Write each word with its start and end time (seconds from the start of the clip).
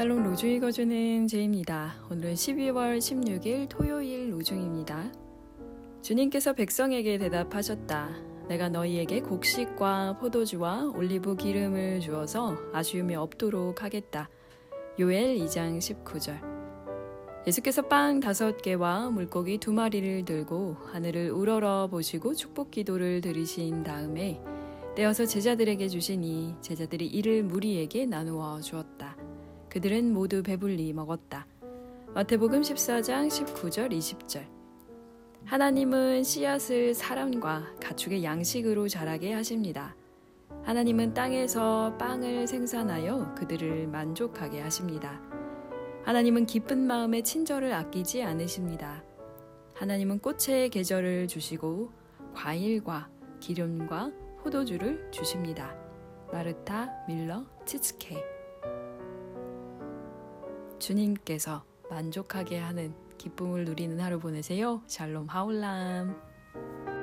샬롬 0.00 0.22
로중 0.22 0.48
읽어주는 0.48 1.26
제입니다. 1.26 1.92
오늘은 2.10 2.32
12월 2.32 2.96
16일 2.96 3.68
토요일 3.68 4.32
로중입니다. 4.32 5.12
주님께서 6.00 6.54
백성에게 6.54 7.18
대답하셨다. 7.18 8.08
내가 8.48 8.70
너희에게 8.70 9.20
곡식과 9.20 10.16
포도주와 10.16 10.90
올리브 10.96 11.36
기름을 11.36 12.00
주어서 12.00 12.56
아쉬움이 12.72 13.14
없도록 13.14 13.82
하겠다. 13.82 14.30
요엘 14.98 15.36
2장 15.36 15.76
19절. 15.76 16.40
예수께서 17.46 17.82
빵 17.82 18.20
다섯 18.20 18.56
개와 18.62 19.10
물고기 19.10 19.58
두 19.58 19.70
마리를 19.74 20.24
들고 20.24 20.78
하늘을 20.94 21.30
우러러 21.30 21.88
보시고 21.90 22.32
축복 22.32 22.70
기도를 22.70 23.20
드리신 23.20 23.82
다음에 23.82 24.40
떼어서 24.96 25.26
제자들에게 25.26 25.88
주시니 25.88 26.54
제자들이 26.62 27.06
이를 27.06 27.42
무리에게 27.42 28.06
나누어 28.06 28.62
주었다. 28.62 28.99
그들은 29.70 30.12
모두 30.12 30.42
배불리 30.42 30.92
먹었다. 30.92 31.46
마태복음 32.14 32.62
14장 32.62 33.28
19절 33.28 33.92
20절. 33.92 34.44
하나님은 35.44 36.24
씨앗을 36.24 36.92
사람과 36.92 37.66
가축의 37.80 38.24
양식으로 38.24 38.88
자라게 38.88 39.32
하십니다. 39.32 39.94
하나님은 40.64 41.14
땅에서 41.14 41.96
빵을 41.98 42.48
생산하여 42.48 43.34
그들을 43.36 43.86
만족하게 43.86 44.60
하십니다. 44.60 45.20
하나님은 46.02 46.46
기쁜 46.46 46.86
마음에 46.86 47.22
친절을 47.22 47.72
아끼지 47.72 48.24
않으십니다. 48.24 49.04
하나님은 49.74 50.18
꽃의 50.18 50.70
계절을 50.70 51.28
주시고 51.28 51.92
과일과 52.34 53.08
기름과 53.38 54.10
포도주를 54.42 55.10
주십니다. 55.12 55.76
마르타 56.32 57.04
밀러 57.06 57.44
치츠케 57.64 58.40
주님께서 60.80 61.64
만족하게 61.88 62.58
하는 62.58 62.94
기쁨을 63.18 63.64
누리는 63.66 64.00
하루 64.00 64.18
보내세요. 64.18 64.82
샬롬 64.86 65.28
하울람. 65.28 66.99